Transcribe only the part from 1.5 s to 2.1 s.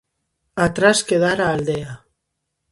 aldea.